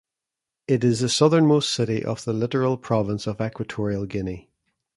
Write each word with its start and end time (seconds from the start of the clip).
It 0.67 0.83
is 0.83 1.01
the 1.01 1.09
southernmost 1.09 1.69
city 1.69 2.03
of 2.03 2.25
the 2.25 2.33
Littoral 2.33 2.75
province 2.75 3.27
of 3.27 3.39
Equatorial 3.39 4.07
Guinea. 4.07 4.49